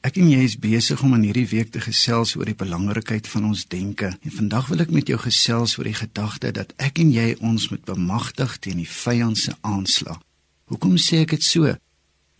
[0.00, 3.50] Ek en jy is besig om in hierdie week te gesels oor die belangrikheid van
[3.50, 4.08] ons denke.
[4.24, 7.66] En vandag wil ek met jou gesels oor die gedagte dat ek en jy ons
[7.68, 10.16] moet bemagtig teen die vyand se aanslag.
[10.72, 11.74] Hoekom sê ek dit so?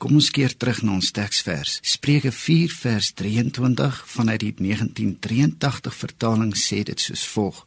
[0.00, 1.76] Kom ons keer terug na ons teksvers.
[1.84, 7.66] Spreuke 4 vers 23 vanuit die 1983 vertaling sê dit soos volg: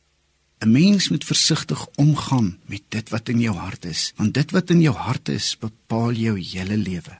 [0.66, 4.74] 'n Mens moet versigtig omgaan met dit wat in jou hart is, want dit wat
[4.74, 7.20] in jou hart is, bepaal jou hele lewe.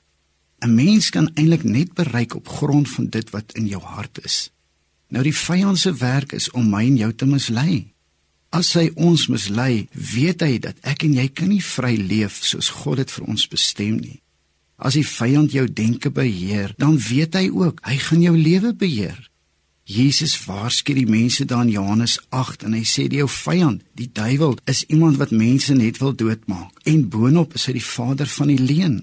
[0.64, 4.50] 'n Mens kan eintlik net bereik op grond van dit wat in jou hart is.
[5.08, 7.92] Nou die vyand se werk is om my en jou te mislei.
[8.48, 12.68] As hy ons mislei, weet hy dat ek en jy kan nie vry leef soos
[12.68, 14.20] God dit vir ons bestem nie.
[14.76, 19.30] As die vyand jou denke beheer, dan weet hy ook hy gaan jou lewe beheer.
[19.84, 24.08] Jesus waarsku die mense daar in Johannes 8 en hy sê die jou vyand, die
[24.08, 28.54] duiwel, is iemand wat mense net wil doodmaak en boonop is hy die vader van
[28.54, 29.02] die leuen.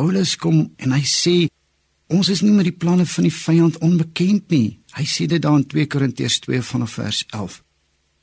[0.00, 1.32] Paulus kom en hy sê
[2.08, 4.78] ons is nie met die planne van die vyand onbekend nie.
[4.96, 7.58] Hy sê dit daar in 2 Korintiërs 2 vanaf vers 11.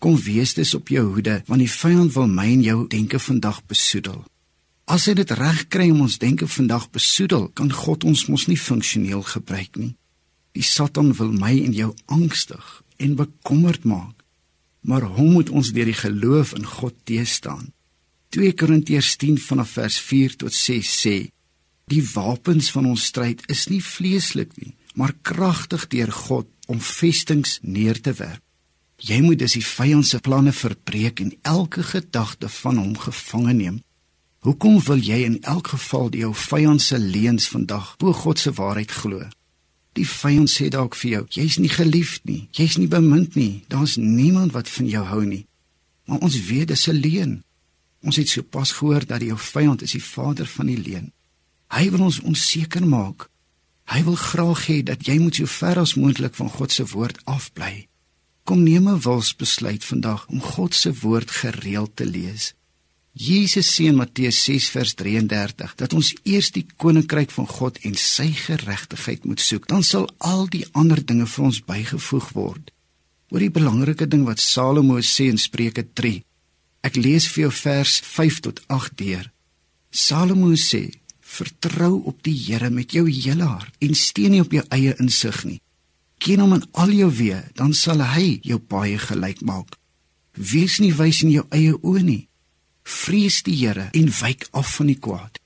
[0.01, 3.61] Kom wees dus op jou hoede want die vyand wil my en jou denke vandag
[3.69, 4.23] besoedel.
[4.89, 8.57] As hy dit reg kry om ons denke vandag besoedel, kan God ons mos nie
[8.57, 9.93] funksioneel gebruik nie.
[10.57, 12.65] Die Satan wil my en jou angstig
[12.97, 14.25] en bekommerd maak.
[14.81, 17.69] Maar hom moet ons deur die geloof in God teëstaan.
[18.33, 21.17] 2 Korintiërs 10 vanaf vers 4 tot 6 sê
[21.87, 27.59] Die wapens van ons stryd is nie vleeslik nie, maar kragtig deur God om vestings
[27.63, 28.43] neer te werp.
[28.97, 33.79] Jy moet dus die vyand se planne verbreek en elke gedagte van hom gevange neem.
[34.43, 38.51] Hoekom wil jy in elk geval die jou vyand se leuns vandag bo God se
[38.57, 39.23] waarheid glo?
[39.95, 43.95] Die vyand sê dalk vir jou, jy's nie geliefd nie, jy's nie bemind nie, daar's
[43.97, 45.45] niemand wat van jou hou nie.
[46.05, 47.43] Maar ons weet dis 'n leuen.
[48.03, 51.11] Ons het sopas gehoor dat die jou vyand is die vader van die leuen.
[51.67, 53.27] Hy wil ons onseker maak.
[53.87, 57.19] Hy wil graag hê dat jy moet so ver as moontlik van God se woord
[57.25, 57.87] afbly.
[58.43, 62.53] Kom neem 'n wilsbesluit vandag om God se woord gereeld te lees.
[63.13, 67.95] Jesus sê in Matteus 6 vers 33 dat ons eers die koninkryk van God en
[67.95, 72.71] sy geregtigheid moet soek, dan sal al die ander dinge vir ons bygevoeg word.
[73.33, 76.21] Oor die belangrike ding wat Salomo sê in Spreuke 3.
[76.83, 79.31] Ek lees vir jou vers 5 tot 8 deur.
[79.91, 80.91] Salomo sê:
[81.37, 85.43] Vertrou op die Here met jou hele hart en steun nie op jou eie insig
[85.45, 85.59] nie.
[86.17, 89.77] Ken hom in al jou weë, dan sal hy jou paai gelyk maak.
[90.33, 92.23] Wees nie wys in jou eie oë nie.
[92.87, 95.37] Vrees die Here en wyk af van die kwaad.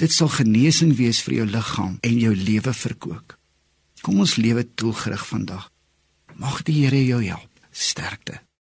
[0.00, 3.36] Dit sal genesing wees vir jou liggaam en jou lewe verkoop.
[4.04, 5.70] Kom ons lewe doelgerig vandag.
[6.36, 7.50] Mag die Here jou help.
[7.70, 8.40] Sterkte.